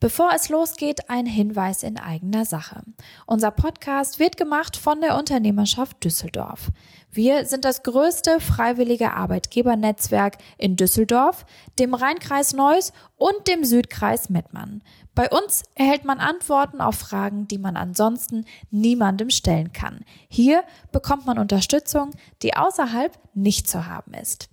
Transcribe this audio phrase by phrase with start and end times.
[0.00, 2.82] Bevor es losgeht, ein Hinweis in eigener Sache.
[3.26, 6.70] Unser Podcast wird gemacht von der Unternehmerschaft Düsseldorf.
[7.12, 11.44] Wir sind das größte freiwillige Arbeitgebernetzwerk in Düsseldorf,
[11.78, 14.82] dem Rheinkreis Neuss und dem Südkreis Mettmann.
[15.14, 20.06] Bei uns erhält man Antworten auf Fragen, die man ansonsten niemandem stellen kann.
[20.28, 22.12] Hier bekommt man Unterstützung,
[22.42, 24.48] die außerhalb nicht zu haben ist.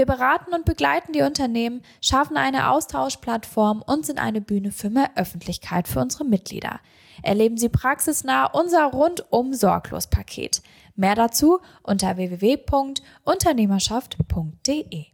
[0.00, 5.10] Wir beraten und begleiten die Unternehmen, schaffen eine Austauschplattform und sind eine Bühne für mehr
[5.14, 6.80] Öffentlichkeit für unsere Mitglieder.
[7.22, 10.62] Erleben Sie praxisnah unser rundum sorglos Paket.
[10.96, 15.04] Mehr dazu unter www.unternehmerschaft.de.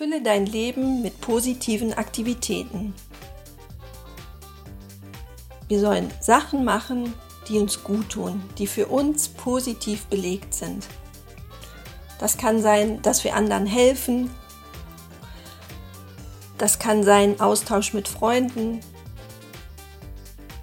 [0.00, 2.94] Fülle dein Leben mit positiven Aktivitäten.
[5.68, 7.12] Wir sollen Sachen machen,
[7.48, 10.86] die uns gut tun, die für uns positiv belegt sind.
[12.18, 14.30] Das kann sein, dass wir anderen helfen.
[16.56, 18.80] Das kann sein Austausch mit Freunden.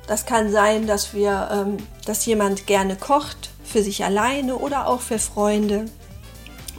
[0.08, 5.02] Das kann sein, dass wir, ähm, dass jemand gerne kocht für sich alleine oder auch
[5.02, 5.86] für Freunde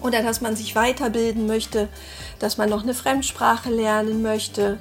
[0.03, 1.89] oder dass man sich weiterbilden möchte,
[2.39, 4.79] dass man noch eine Fremdsprache lernen möchte.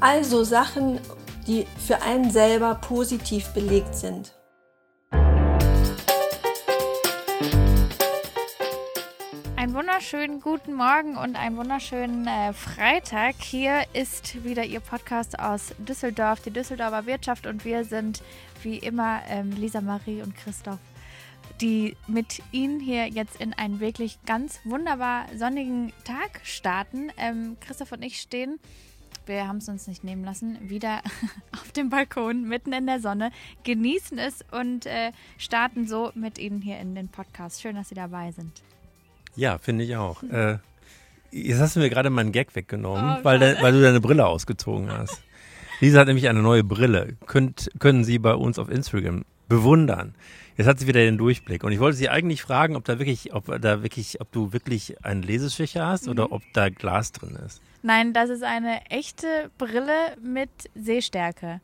[0.00, 1.00] Also Sachen,
[1.46, 4.34] die für einen selber positiv belegt sind.
[9.56, 13.34] Einen wunderschönen guten Morgen und einen wunderschönen äh, Freitag.
[13.42, 18.22] Hier ist wieder Ihr Podcast aus Düsseldorf, die Düsseldorfer Wirtschaft und wir sind
[18.62, 20.78] wie immer ähm, Lisa Marie und Christoph
[21.60, 27.10] die mit Ihnen hier jetzt in einen wirklich ganz wunderbar sonnigen Tag starten.
[27.16, 28.58] Ähm, Christoph und ich stehen,
[29.26, 31.02] wir haben es uns nicht nehmen lassen, wieder
[31.52, 33.30] auf dem Balkon mitten in der Sonne,
[33.64, 37.60] genießen es und äh, starten so mit Ihnen hier in den Podcast.
[37.60, 38.62] Schön, dass Sie dabei sind.
[39.36, 40.22] Ja, finde ich auch.
[40.22, 40.58] Äh,
[41.30, 44.26] jetzt hast du mir gerade meinen Gag weggenommen, oh, weil, de, weil du deine Brille
[44.26, 45.22] ausgezogen hast.
[45.80, 47.16] Lisa hat nämlich eine neue Brille.
[47.26, 50.14] Könnt, können Sie bei uns auf Instagram bewundern.
[50.56, 51.62] Jetzt hat sie wieder den Durchblick.
[51.62, 55.04] Und ich wollte sie eigentlich fragen, ob da wirklich, ob da wirklich, ob du wirklich
[55.04, 56.12] einen Leseschwächer hast mhm.
[56.12, 57.62] oder ob da Glas drin ist.
[57.82, 61.60] Nein, das ist eine echte Brille mit Sehstärke,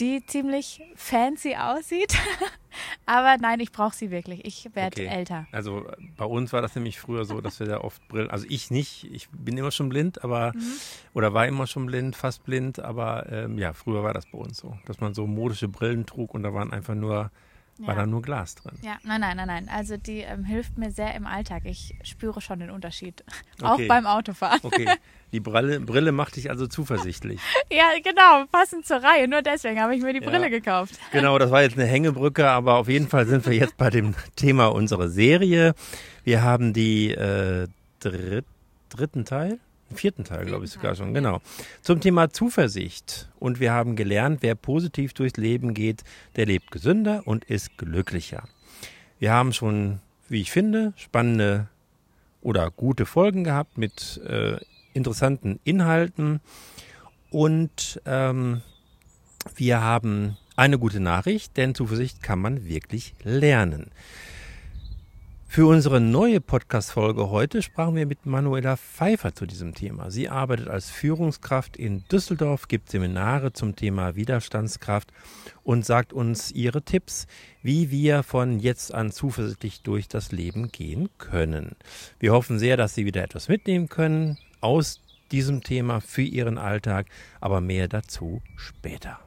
[0.00, 2.16] die ziemlich fancy aussieht.
[3.06, 4.44] Aber nein, ich brauche sie wirklich.
[4.44, 5.06] Ich werde okay.
[5.06, 5.46] älter.
[5.52, 8.70] Also bei uns war das nämlich früher so, dass wir da oft Brillen, also ich
[8.70, 10.72] nicht, ich bin immer schon blind, aber, mhm.
[11.12, 14.58] oder war immer schon blind, fast blind, aber ähm, ja, früher war das bei uns
[14.58, 17.30] so, dass man so modische Brillen trug und da waren einfach nur
[17.78, 17.88] ja.
[17.88, 18.78] War da nur Glas drin?
[18.82, 19.68] Ja, nein, nein, nein, nein.
[19.68, 21.62] Also die ähm, hilft mir sehr im Alltag.
[21.64, 23.24] Ich spüre schon den Unterschied.
[23.62, 24.60] Auch beim Autofahren.
[24.62, 24.88] Okay.
[25.32, 27.40] Die Brille, Brille macht dich also zuversichtlich.
[27.72, 29.26] ja, genau, passend zur Reihe.
[29.26, 30.30] Nur deswegen habe ich mir die ja.
[30.30, 30.94] Brille gekauft.
[31.10, 34.14] Genau, das war jetzt eine Hängebrücke, aber auf jeden Fall sind wir jetzt bei dem
[34.36, 35.74] Thema unserer Serie.
[36.22, 37.66] Wir haben die äh,
[37.98, 38.44] dritt,
[38.90, 39.58] dritten Teil
[39.92, 41.40] vierten Teil, glaube ich sogar schon, genau.
[41.82, 43.28] Zum Thema Zuversicht.
[43.38, 46.02] Und wir haben gelernt, wer positiv durchs Leben geht,
[46.36, 48.44] der lebt gesünder und ist glücklicher.
[49.18, 51.68] Wir haben schon, wie ich finde, spannende
[52.40, 54.56] oder gute Folgen gehabt mit äh,
[54.92, 56.40] interessanten Inhalten.
[57.30, 58.62] Und ähm,
[59.56, 63.90] wir haben eine gute Nachricht, denn Zuversicht kann man wirklich lernen.
[65.54, 70.10] Für unsere neue Podcast-Folge heute sprachen wir mit Manuela Pfeiffer zu diesem Thema.
[70.10, 75.12] Sie arbeitet als Führungskraft in Düsseldorf, gibt Seminare zum Thema Widerstandskraft
[75.62, 77.28] und sagt uns ihre Tipps,
[77.62, 81.76] wie wir von jetzt an zuversichtlich durch das Leben gehen können.
[82.18, 87.06] Wir hoffen sehr, dass Sie wieder etwas mitnehmen können aus diesem Thema für Ihren Alltag,
[87.40, 89.23] aber mehr dazu später.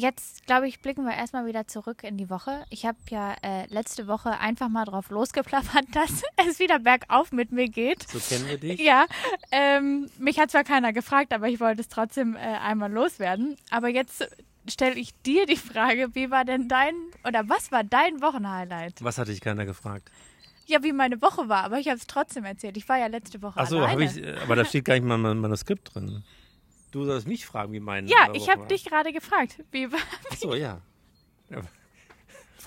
[0.00, 2.64] Jetzt, glaube ich, blicken wir erstmal wieder zurück in die Woche.
[2.70, 7.50] Ich habe ja äh, letzte Woche einfach mal drauf losgeplappert, dass es wieder bergauf mit
[7.50, 8.08] mir geht.
[8.08, 8.78] So kennen wir dich.
[8.78, 9.06] Ja,
[9.50, 13.56] ähm, mich hat zwar keiner gefragt, aber ich wollte es trotzdem äh, einmal loswerden.
[13.72, 14.24] Aber jetzt
[14.68, 16.94] stelle ich dir die Frage, wie war denn dein,
[17.26, 19.02] oder was war dein Wochenhighlight?
[19.02, 20.12] Was hatte ich keiner gefragt?
[20.66, 22.76] Ja, wie meine Woche war, aber ich habe es trotzdem erzählt.
[22.76, 24.04] Ich war ja letzte Woche Ach so, alleine.
[24.04, 26.22] Ich, aber da steht gar nicht mal mein Manuskript drin.
[26.90, 28.06] Du sollst mich fragen, wie mein.
[28.06, 29.62] Ja, ich habe dich gerade gefragt.
[29.70, 29.88] Wie,
[30.30, 30.80] Ach so, ja.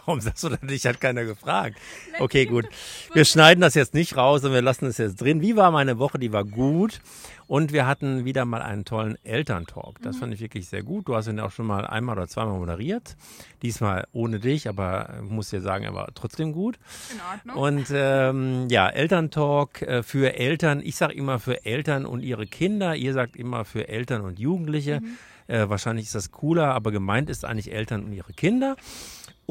[0.05, 1.77] Warum sagst du denn, dich hat keiner gefragt?
[2.19, 2.65] Okay, gut.
[3.13, 5.41] Wir schneiden das jetzt nicht raus und wir lassen es jetzt drin.
[5.41, 6.19] Wie war meine Woche?
[6.19, 7.01] Die war gut.
[7.47, 10.01] Und wir hatten wieder mal einen tollen Elterntalk.
[10.01, 10.19] Das mhm.
[10.19, 11.09] fand ich wirklich sehr gut.
[11.09, 13.17] Du hast ihn auch schon mal einmal oder zweimal moderiert.
[13.61, 16.79] Diesmal ohne dich, aber ich muss dir sagen, er war trotzdem gut.
[17.11, 17.63] In Ordnung.
[17.63, 20.79] Und ähm, ja, Elterntalk äh, für Eltern.
[20.81, 22.95] Ich sage immer für Eltern und ihre Kinder.
[22.95, 25.01] Ihr sagt immer für Eltern und Jugendliche.
[25.01, 25.17] Mhm.
[25.47, 28.77] Äh, wahrscheinlich ist das cooler, aber gemeint ist eigentlich Eltern und ihre Kinder.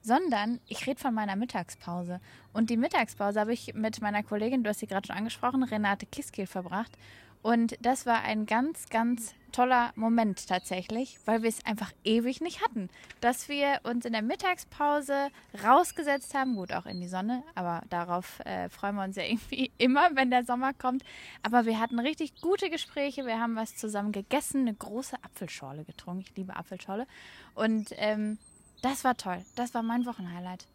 [0.00, 2.18] sondern ich rede von meiner Mittagspause.
[2.54, 6.06] Und die Mittagspause habe ich mit meiner Kollegin, du hast sie gerade schon angesprochen, Renate
[6.06, 6.96] Kiskiel verbracht.
[7.42, 12.62] Und das war ein ganz, ganz toller Moment tatsächlich, weil wir es einfach ewig nicht
[12.62, 12.88] hatten.
[13.20, 15.28] Dass wir uns in der Mittagspause
[15.62, 19.70] rausgesetzt haben, gut auch in die Sonne, aber darauf äh, freuen wir uns ja irgendwie
[19.78, 21.04] immer, wenn der Sommer kommt.
[21.42, 26.22] Aber wir hatten richtig gute Gespräche, wir haben was zusammen gegessen, eine große Apfelschorle getrunken.
[26.22, 27.06] Ich liebe Apfelschorle.
[27.54, 28.38] Und ähm,
[28.82, 29.44] das war toll.
[29.54, 30.66] Das war mein Wochenhighlight.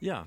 [0.00, 0.26] Ja.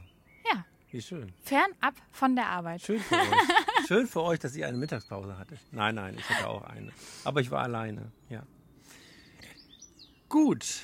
[0.51, 0.65] Ja.
[0.91, 1.31] Wie schön.
[1.43, 2.81] Fernab von der Arbeit.
[2.81, 3.21] Schön für euch.
[3.91, 5.59] schön für euch, dass ihr eine Mittagspause hattet.
[5.71, 6.93] Nein, nein, ich hatte auch eine.
[7.25, 8.43] Aber ich war alleine, ja.
[10.29, 10.83] Gut.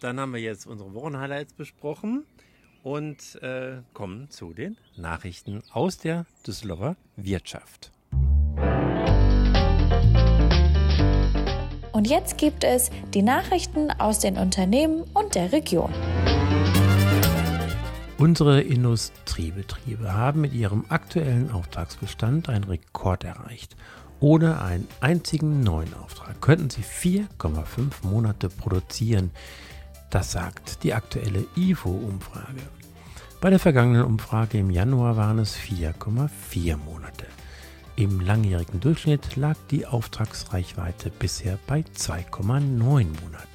[0.00, 2.24] Dann haben wir jetzt unsere Wochenhighlights besprochen
[2.84, 7.90] und äh, kommen zu den Nachrichten aus der Düsseldorfer Wirtschaft.
[11.92, 15.92] Und jetzt gibt es die Nachrichten aus den Unternehmen und der Region.
[18.20, 23.76] Unsere Industriebetriebe haben mit ihrem aktuellen Auftragsbestand einen Rekord erreicht.
[24.20, 29.30] Ohne einen einzigen neuen Auftrag könnten sie 4,5 Monate produzieren.
[30.10, 32.60] Das sagt die aktuelle IFO-Umfrage.
[33.40, 37.24] Bei der vergangenen Umfrage im Januar waren es 4,4 Monate.
[37.96, 43.48] Im langjährigen Durchschnitt lag die Auftragsreichweite bisher bei 2,9 Monaten.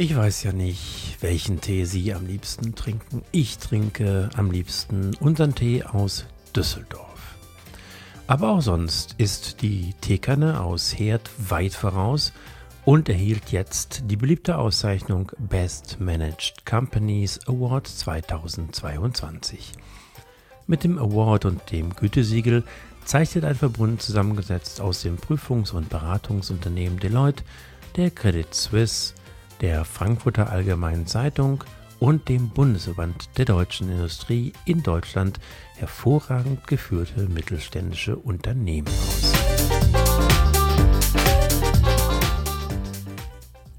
[0.00, 3.22] Ich weiß ja nicht, welchen Tee Sie am liebsten trinken.
[3.32, 6.24] Ich trinke am liebsten unseren Tee aus
[6.56, 7.36] Düsseldorf.
[8.26, 12.32] Aber auch sonst ist die Teekanne aus Herd weit voraus
[12.86, 19.72] und erhielt jetzt die beliebte Auszeichnung Best Managed Companies Award 2022.
[20.66, 22.64] Mit dem Award und dem Gütesiegel
[23.04, 27.44] zeichnet ein Verbund zusammengesetzt aus dem Prüfungs- und Beratungsunternehmen Deloitte,
[27.96, 29.12] der Credit Suisse,
[29.60, 31.64] der Frankfurter Allgemeinen Zeitung
[31.98, 35.38] und dem Bundesverband der deutschen Industrie in Deutschland
[35.76, 39.32] hervorragend geführte mittelständische Unternehmen aus.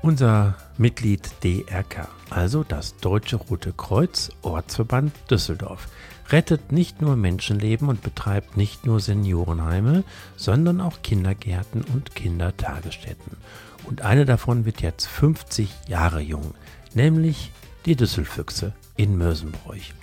[0.03, 5.87] Unser Mitglied DRK, also das Deutsche Rote Kreuz Ortsverband Düsseldorf,
[6.31, 10.03] rettet nicht nur Menschenleben und betreibt nicht nur Seniorenheime,
[10.37, 13.37] sondern auch Kindergärten und Kindertagesstätten.
[13.85, 16.53] Und eine davon wird jetzt 50 Jahre jung,
[16.93, 17.51] nämlich
[17.85, 19.93] die Düsselfüchse in Mösenbräuch.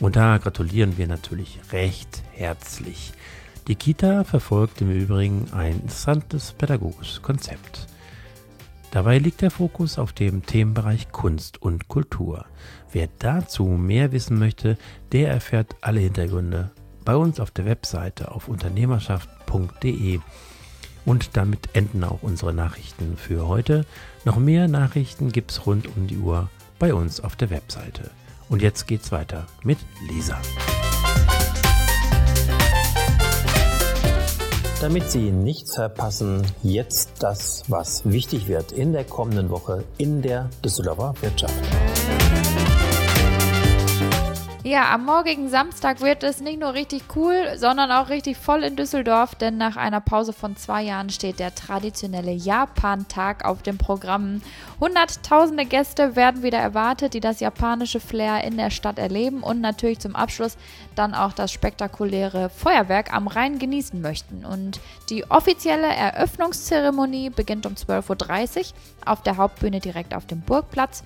[0.00, 3.12] Und da gratulieren wir natürlich recht herzlich.
[3.66, 7.88] Die Kita verfolgt im Übrigen ein interessantes pädagogisches Konzept.
[8.92, 12.46] Dabei liegt der Fokus auf dem Themenbereich Kunst und Kultur.
[12.92, 14.78] Wer dazu mehr wissen möchte,
[15.12, 16.70] der erfährt alle Hintergründe
[17.04, 20.20] bei uns auf der Webseite auf unternehmerschaft.de.
[21.06, 23.86] Und damit enden auch unsere Nachrichten für heute.
[24.24, 28.10] Noch mehr Nachrichten gibt es rund um die Uhr bei uns auf der Webseite.
[28.48, 30.36] Und jetzt geht's weiter mit Lisa.
[34.80, 40.50] Damit Sie nichts verpassen, jetzt das, was wichtig wird in der kommenden Woche in der
[40.62, 41.54] Düsseldorfer Wirtschaft.
[44.66, 48.74] Ja, am morgigen Samstag wird es nicht nur richtig cool, sondern auch richtig voll in
[48.74, 54.42] Düsseldorf, denn nach einer Pause von zwei Jahren steht der traditionelle Japan-Tag auf dem Programm.
[54.80, 60.00] Hunderttausende Gäste werden wieder erwartet, die das japanische Flair in der Stadt erleben und natürlich
[60.00, 60.56] zum Abschluss
[60.96, 64.44] dann auch das spektakuläre Feuerwerk am Rhein genießen möchten.
[64.44, 64.80] Und
[65.10, 68.64] die offizielle Eröffnungszeremonie beginnt um 12.30 Uhr
[69.04, 71.04] auf der Hauptbühne direkt auf dem Burgplatz.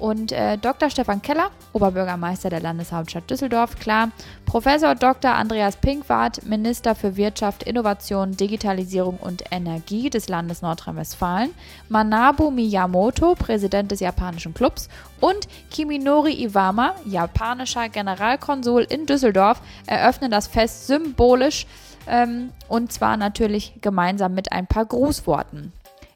[0.00, 0.88] Und äh, Dr.
[0.88, 4.10] Stefan Keller, Oberbürgermeister der Landeshauptstadt Düsseldorf, klar.
[4.46, 5.32] Professor Dr.
[5.32, 11.50] Andreas Pinkwart, Minister für Wirtschaft, Innovation, Digitalisierung und Energie des Landes Nordrhein-Westfalen.
[11.90, 14.88] Manabu Miyamoto, Präsident des japanischen Clubs.
[15.20, 21.66] Und Kiminori Iwama, japanischer Generalkonsul in Düsseldorf, eröffnen das Fest symbolisch
[22.06, 25.72] ähm, und zwar natürlich gemeinsam mit ein paar Grußworten.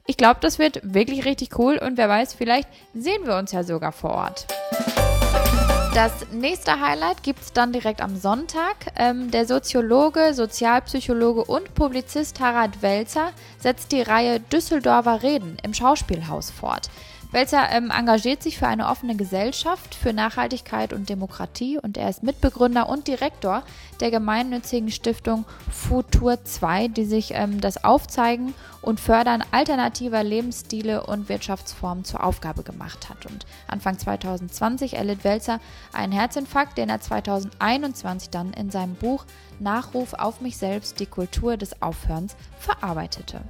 [0.07, 3.65] Ich glaube, das wird wirklich richtig cool und wer weiß, vielleicht sehen wir uns ja
[3.65, 4.47] sogar vor Ort.
[5.95, 8.93] Das nächste Highlight gibt es dann direkt am Sonntag.
[8.97, 16.51] Ähm, der Soziologe, Sozialpsychologe und Publizist Harald Welzer setzt die Reihe Düsseldorfer Reden im Schauspielhaus
[16.51, 16.91] fort.
[17.35, 22.23] Welzer ähm, engagiert sich für eine offene Gesellschaft, für Nachhaltigkeit und Demokratie und er ist
[22.23, 23.65] Mitbegründer und Direktor
[23.99, 31.29] der gemeinnützigen Stiftung Futur 2, die sich ähm, das Aufzeigen und Fördern alternativer Lebensstile und
[31.29, 33.27] Wirtschaftsformen zur Aufgabe gemacht hat.
[33.27, 35.59] Und Anfang 2020 erlitt Welzer
[35.93, 39.25] einen Herzinfarkt, den er 2021 dann in seinem Buch
[39.59, 43.41] Nachruf auf mich selbst, die Kultur des Aufhörens verarbeitete.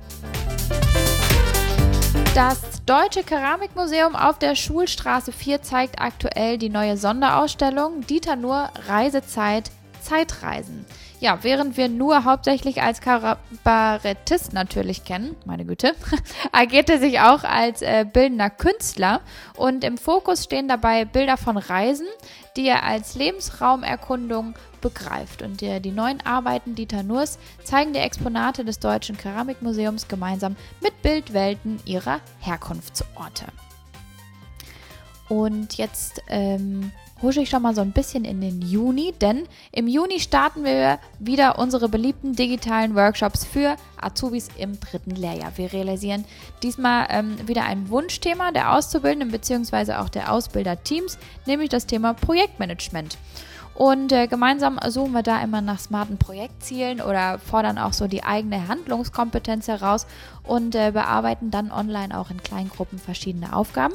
[2.35, 9.71] Das Deutsche Keramikmuseum auf der Schulstraße 4 zeigt aktuell die neue Sonderausstellung Dieter Nur Reisezeit
[10.01, 10.85] Zeitreisen.
[11.21, 15.95] Ja, während wir nur hauptsächlich als Kabarettist natürlich kennen, meine Güte,
[16.53, 19.21] agiert er sich auch als äh, bildender Künstler
[19.57, 22.07] und im Fokus stehen dabei Bilder von Reisen,
[22.57, 25.43] die er als Lebensraumerkundung begreift.
[25.43, 31.01] Und die, die neuen Arbeiten Dieter Nurs zeigen die Exponate des Deutschen Keramikmuseums gemeinsam mit
[31.03, 33.47] Bildwelten ihrer Herkunftsorte.
[35.31, 39.89] Und jetzt ähm, husche ich schon mal so ein bisschen in den Juni, denn im
[39.89, 45.53] Juni starten wir wieder unsere beliebten digitalen Workshops für Azubis im dritten Lehrjahr.
[45.57, 46.27] Wir realisieren
[46.63, 49.95] diesmal ähm, wieder ein Wunschthema der Auszubildenden bzw.
[49.95, 53.17] auch der Ausbilderteams, nämlich das Thema Projektmanagement.
[53.75, 58.23] Und äh, gemeinsam suchen wir da immer nach smarten Projektzielen oder fordern auch so die
[58.23, 60.07] eigene Handlungskompetenz heraus
[60.45, 63.95] und äh, bearbeiten dann online auch in kleinen Gruppen verschiedene Aufgaben.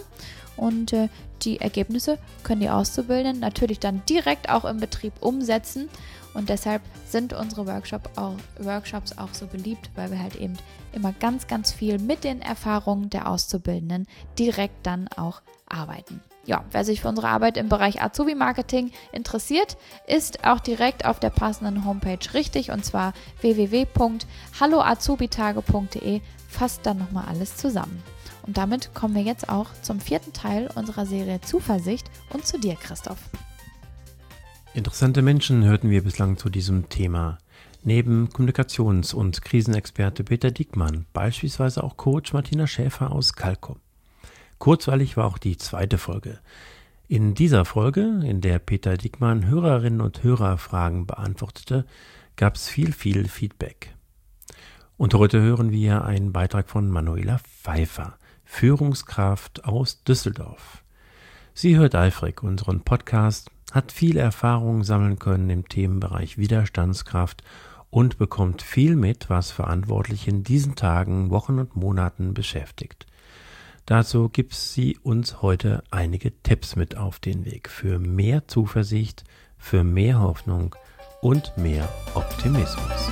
[0.58, 1.08] Und äh,
[1.44, 5.90] die Ergebnisse können die Auszubildenden natürlich dann direkt auch im Betrieb umsetzen.
[6.34, 10.58] Und deshalb sind unsere Workshop auch, Workshops auch so beliebt, weil wir halt eben
[10.92, 14.08] immer ganz, ganz viel mit den Erfahrungen der Auszubildenden
[14.38, 16.22] direkt dann auch arbeiten.
[16.50, 19.78] Ja, wer sich für unsere Arbeit im Bereich Azubi-Marketing interessiert,
[20.08, 27.56] ist auch direkt auf der passenden Homepage richtig und zwar www.halloazubitage.de fasst dann nochmal alles
[27.56, 28.02] zusammen.
[28.48, 32.74] Und damit kommen wir jetzt auch zum vierten Teil unserer Serie Zuversicht und zu dir,
[32.74, 33.20] Christoph.
[34.74, 37.38] Interessante Menschen hörten wir bislang zu diesem Thema.
[37.84, 43.78] Neben Kommunikations- und Krisenexperte Peter Diekmann, beispielsweise auch Coach Martina Schäfer aus Kalkom.
[44.60, 46.40] Kurzweilig war auch die zweite Folge.
[47.08, 51.86] In dieser Folge, in der Peter Diekmann Hörerinnen und Hörerfragen beantwortete,
[52.36, 53.96] gab es viel, viel Feedback.
[54.98, 58.18] Und heute hören wir einen Beitrag von Manuela Pfeiffer.
[58.44, 60.84] Führungskraft aus Düsseldorf.
[61.54, 67.44] Sie hört eifrig unseren Podcast, hat viel Erfahrung sammeln können im Themenbereich Widerstandskraft
[67.90, 73.06] und bekommt viel mit, was Verantwortliche in diesen Tagen, Wochen und Monaten beschäftigt.
[73.90, 79.24] Dazu gibt sie uns heute einige Tipps mit auf den Weg für mehr Zuversicht,
[79.58, 80.76] für mehr Hoffnung
[81.24, 83.10] und mehr Optimismus.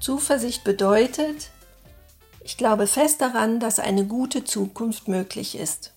[0.00, 1.50] Zuversicht bedeutet,
[2.42, 5.92] ich glaube fest daran, dass eine gute Zukunft möglich ist.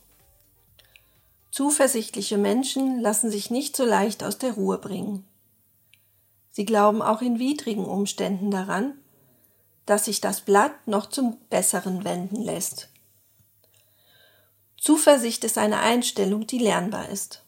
[1.60, 5.28] Zuversichtliche Menschen lassen sich nicht so leicht aus der Ruhe bringen.
[6.52, 8.94] Sie glauben auch in widrigen Umständen daran,
[9.86, 12.88] dass sich das Blatt noch zum Besseren wenden lässt.
[14.78, 17.44] Zuversicht ist eine Einstellung, die lernbar ist.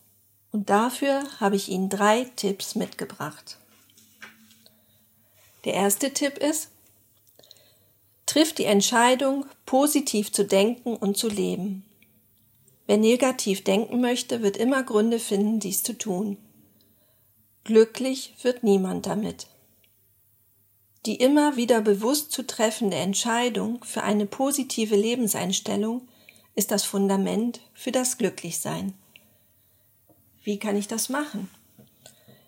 [0.51, 3.59] Und dafür habe ich Ihnen drei Tipps mitgebracht.
[5.63, 6.67] Der erste Tipp ist,
[8.25, 11.85] triff die Entscheidung, positiv zu denken und zu leben.
[12.91, 16.35] Wer negativ denken möchte, wird immer Gründe finden, dies zu tun.
[17.63, 19.47] Glücklich wird niemand damit.
[21.05, 26.05] Die immer wieder bewusst zu treffende Entscheidung für eine positive Lebenseinstellung
[26.53, 28.93] ist das Fundament für das Glücklichsein.
[30.43, 31.49] Wie kann ich das machen?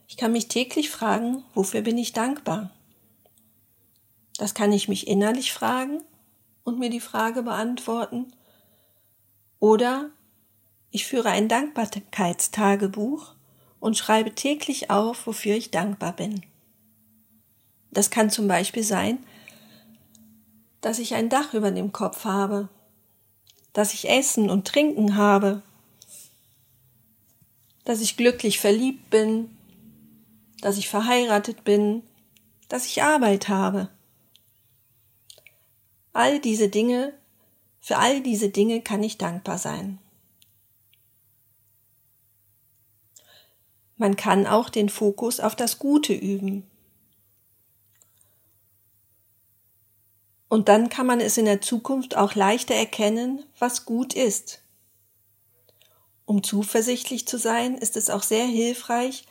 [0.10, 2.70] Ich kann mich täglich fragen, wofür bin ich dankbar?
[4.36, 6.04] Das kann ich mich innerlich fragen
[6.66, 8.34] und mir die Frage beantworten.
[9.62, 10.12] Oder
[10.94, 13.34] ich führe ein Dankbarkeitstagebuch
[13.80, 16.44] und schreibe täglich auf, wofür ich dankbar bin.
[17.90, 19.18] Das kann zum Beispiel sein,
[20.82, 22.70] dass ich ein Dach über dem Kopf habe,
[23.74, 25.64] dass ich Essen und Trinken habe,
[27.86, 29.50] dass ich glücklich verliebt bin,
[30.62, 32.04] dass ich verheiratet bin,
[32.70, 33.90] dass ich Arbeit habe.
[36.14, 37.16] All diese Dinge,
[37.82, 39.98] für all diese Dinge kann ich dankbar sein.
[43.98, 46.70] Man kann auch den Fokus auf das Gute üben.
[50.50, 54.62] Und dann kann man es in der Zukunft auch leichter erkennen, was gut ist.
[56.26, 59.26] Um zuversichtlich zu sein, ist es auch sehr hilfreich,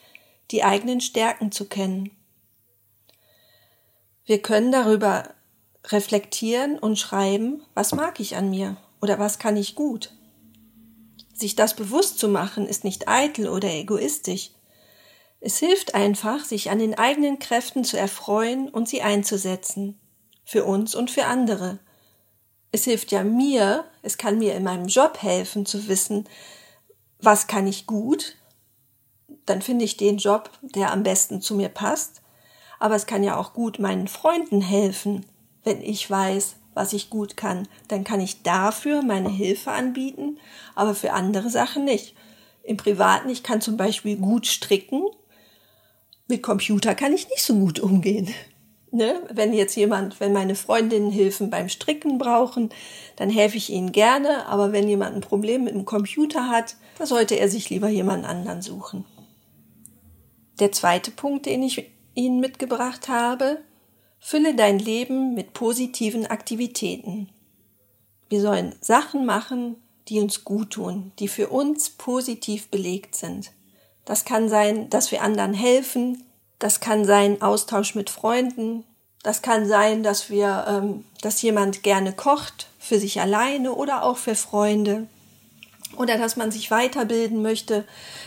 [0.50, 2.11] die eigenen Stärken zu kennen.
[4.25, 5.35] Wir können darüber
[5.87, 10.12] reflektieren und schreiben, was mag ich an mir oder was kann ich gut.
[11.42, 14.52] Sich das bewusst zu machen, ist nicht eitel oder egoistisch.
[15.40, 19.99] Es hilft einfach, sich an den eigenen Kräften zu erfreuen und sie einzusetzen
[20.44, 21.80] für uns und für andere.
[22.70, 26.28] Es hilft ja mir, es kann mir in meinem Job helfen zu wissen,
[27.18, 28.37] was kann ich gut,
[29.44, 32.22] dann finde ich den Job, der am besten zu mir passt.
[32.78, 35.26] Aber es kann ja auch gut meinen Freunden helfen,
[35.64, 37.68] wenn ich weiß, was ich gut kann.
[37.88, 40.38] Dann kann ich dafür meine Hilfe anbieten,
[40.74, 42.14] aber für andere Sachen nicht.
[42.62, 45.02] Im Privaten, ich kann zum Beispiel gut stricken.
[46.28, 48.32] Mit Computer kann ich nicht so gut umgehen.
[48.90, 49.22] Ne?
[49.32, 52.68] Wenn jetzt jemand, wenn meine Freundinnen Hilfen beim Stricken brauchen,
[53.16, 57.06] dann helfe ich ihnen gerne, aber wenn jemand ein Problem mit dem Computer hat, dann
[57.06, 59.06] sollte er sich lieber jemand anderen suchen.
[60.60, 63.58] Der zweite Punkt, den ich Ihnen mitgebracht habe,
[64.22, 67.28] fülle dein Leben mit positiven Aktivitäten.
[68.28, 69.76] Wir sollen Sachen machen,
[70.08, 73.50] die uns gut tun, die für uns positiv belegt sind.
[74.04, 76.24] Das kann sein, dass wir anderen helfen,
[76.62, 78.84] das kann sein Austausch mit Freunden.
[79.24, 84.16] Das kann sein, dass wir, ähm, dass jemand gerne kocht für sich alleine oder auch
[84.16, 85.08] für Freunde.
[85.96, 87.84] Oder dass man sich weiterbilden möchte,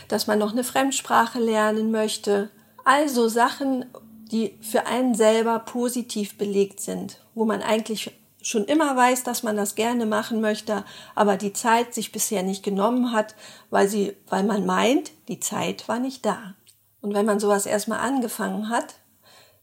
[0.08, 2.50] dass man noch eine Fremdsprache lernen möchte.
[2.84, 3.86] Also Sachen,
[4.32, 9.56] die für einen selber positiv belegt sind, wo man eigentlich schon immer weiß, dass man
[9.56, 13.34] das gerne machen möchte, aber die Zeit sich bisher nicht genommen hat,
[13.70, 16.54] weil sie, weil man meint, die Zeit war nicht da.
[17.00, 18.94] Und wenn man sowas erstmal angefangen hat,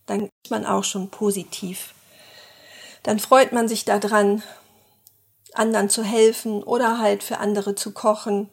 [0.06, 1.94] dann ist man auch schon positiv.
[3.04, 4.44] Dann freut man sich daran,
[5.54, 8.50] anderen zu helfen oder halt für andere zu kochen.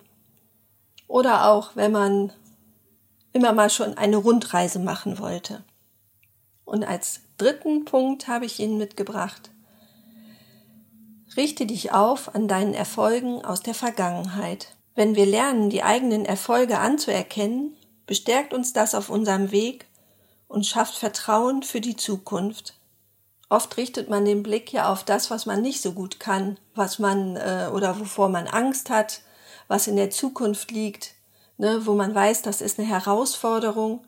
[1.07, 2.33] Oder auch, wenn man
[3.33, 5.65] immer mal schon eine Rundreise machen wollte.
[6.71, 9.51] Und als dritten Punkt habe ich Ihnen mitgebracht.
[11.37, 14.77] Richte dich auf an deinen Erfolgen aus der Vergangenheit.
[14.95, 19.87] Wenn wir lernen, die eigenen Erfolge anzuerkennen, bestärkt uns das auf unserem Weg
[20.47, 22.75] und schafft Vertrauen für die Zukunft.
[23.49, 27.01] Oft richtet man den Blick ja auf das, was man nicht so gut kann, was
[27.01, 29.23] man äh, oder wovor man Angst hat,
[29.67, 31.15] was in der Zukunft liegt,
[31.59, 34.05] ne, wo man weiß, das ist eine Herausforderung,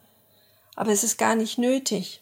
[0.76, 2.21] aber es ist gar nicht nötig.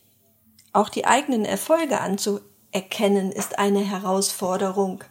[0.72, 5.02] Auch die eigenen Erfolge anzuerkennen ist eine Herausforderung.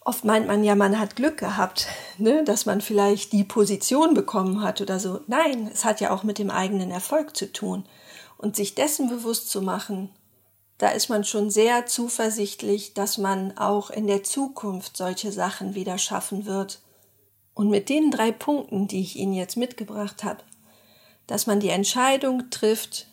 [0.00, 1.86] Oft meint man ja, man hat Glück gehabt,
[2.18, 5.20] ne, dass man vielleicht die Position bekommen hat oder so.
[5.28, 7.86] Nein, es hat ja auch mit dem eigenen Erfolg zu tun.
[8.36, 10.10] Und sich dessen bewusst zu machen,
[10.76, 15.96] da ist man schon sehr zuversichtlich, dass man auch in der Zukunft solche Sachen wieder
[15.96, 16.80] schaffen wird.
[17.54, 20.42] Und mit den drei Punkten, die ich Ihnen jetzt mitgebracht habe,
[21.26, 23.06] dass man die Entscheidung trifft,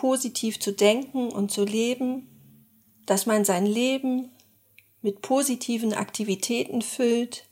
[0.00, 2.26] positiv zu denken und zu leben,
[3.04, 4.30] dass man sein Leben
[5.02, 7.44] mit positiven Aktivitäten füllt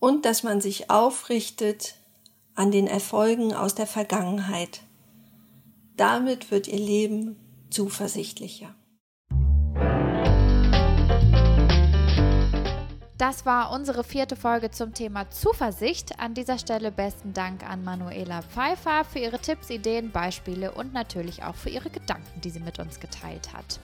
[0.00, 1.94] und dass man sich aufrichtet
[2.56, 4.80] an den Erfolgen aus der Vergangenheit.
[5.96, 7.36] Damit wird ihr Leben
[7.70, 8.74] zuversichtlicher.
[13.18, 16.20] Das war unsere vierte Folge zum Thema Zuversicht.
[16.20, 21.42] An dieser Stelle besten Dank an Manuela Pfeiffer für ihre Tipps, Ideen, Beispiele und natürlich
[21.42, 23.80] auch für ihre Gedanken, die sie mit uns geteilt hat.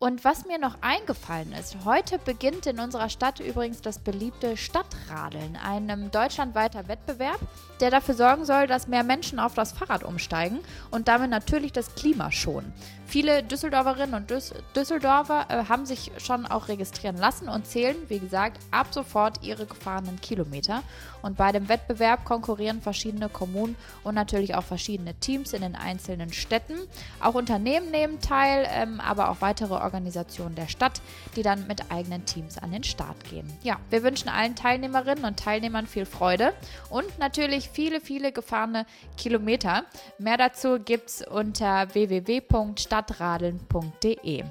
[0.00, 5.56] Und was mir noch eingefallen ist, heute beginnt in unserer Stadt übrigens das beliebte Stadtradeln,
[5.56, 7.38] ein deutschlandweiter Wettbewerb,
[7.80, 10.58] der dafür sorgen soll, dass mehr Menschen auf das Fahrrad umsteigen
[10.90, 12.74] und damit natürlich das Klima schonen.
[13.06, 18.18] Viele Düsseldorferinnen und Düs Düsseldorfer äh, haben sich schon auch registrieren lassen und zählen, wie
[18.18, 20.82] gesagt, ab sofort ihre gefahrenen Kilometer.
[21.22, 26.32] Und bei dem Wettbewerb konkurrieren verschiedene Kommunen und natürlich auch verschiedene Teams in den einzelnen
[26.32, 26.74] Städten.
[27.20, 31.00] Auch Unternehmen nehmen teil, ähm, aber auch weitere Organisationen der Stadt,
[31.36, 33.46] die dann mit eigenen Teams an den Start gehen.
[33.62, 36.52] Ja, wir wünschen allen Teilnehmerinnen und Teilnehmern viel Freude
[36.90, 39.84] und natürlich viele, viele gefahrene Kilometer.
[40.18, 41.94] Mehr dazu gibt es unter
[42.96, 44.44] www.stadtradeln.de.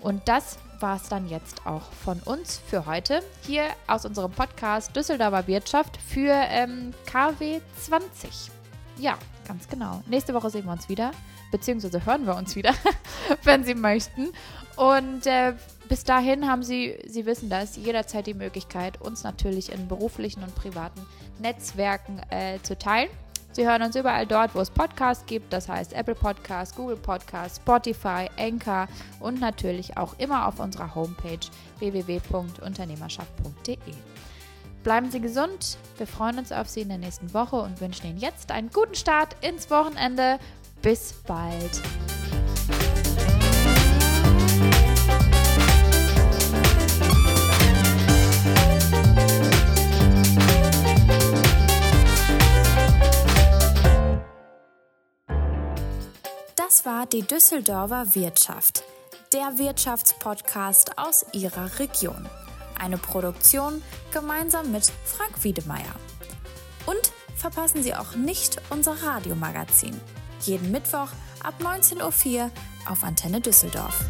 [0.00, 3.22] Und das war es dann jetzt auch von uns für heute.
[3.46, 8.50] Hier aus unserem Podcast Düsseldorfer Wirtschaft für ähm, KW 20.
[8.98, 10.02] Ja, ganz genau.
[10.06, 11.10] Nächste Woche sehen wir uns wieder,
[11.52, 12.72] beziehungsweise hören wir uns wieder,
[13.44, 14.30] wenn Sie möchten.
[14.76, 15.52] Und äh,
[15.90, 20.54] bis dahin haben Sie, Sie wissen das, jederzeit die Möglichkeit, uns natürlich in beruflichen und
[20.54, 21.04] privaten
[21.40, 23.10] Netzwerken äh, zu teilen.
[23.52, 27.58] Sie hören uns überall dort, wo es Podcasts gibt, das heißt Apple Podcasts, Google Podcasts,
[27.58, 28.86] Spotify, Anchor
[29.18, 31.40] und natürlich auch immer auf unserer Homepage
[31.78, 33.76] www.unternehmerschaft.de.
[34.82, 38.18] Bleiben Sie gesund, wir freuen uns auf Sie in der nächsten Woche und wünschen Ihnen
[38.18, 40.38] jetzt einen guten Start ins Wochenende.
[40.80, 41.82] Bis bald.
[56.70, 58.84] Das war die Düsseldorfer Wirtschaft,
[59.32, 62.28] der Wirtschaftspodcast aus Ihrer Region.
[62.78, 65.96] Eine Produktion gemeinsam mit Frank Wiedemeier.
[66.86, 70.00] Und verpassen Sie auch nicht unser Radiomagazin.
[70.42, 71.08] Jeden Mittwoch
[71.42, 72.50] ab 19.04 Uhr
[72.88, 74.04] auf Antenne Düsseldorf.